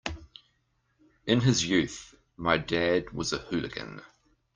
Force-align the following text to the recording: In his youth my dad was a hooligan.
In 1.27 1.41
his 1.41 1.63
youth 1.63 2.15
my 2.35 2.57
dad 2.57 3.11
was 3.11 3.33
a 3.33 3.37
hooligan. 3.37 4.01